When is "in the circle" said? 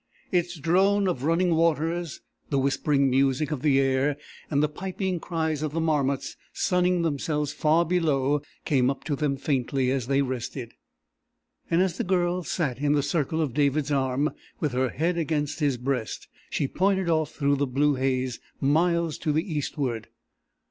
12.79-13.41